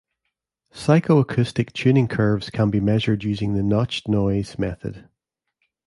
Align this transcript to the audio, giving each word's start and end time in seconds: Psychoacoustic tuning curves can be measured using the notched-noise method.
Psychoacoustic 0.73 1.73
tuning 1.73 2.07
curves 2.07 2.49
can 2.49 2.71
be 2.71 2.79
measured 2.79 3.23
using 3.23 3.53
the 3.53 3.61
notched-noise 3.61 4.57
method. 4.57 5.07